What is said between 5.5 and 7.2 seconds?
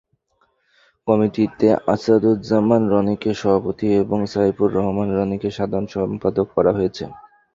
সাধারণ সম্পাদক করা হয়েছে।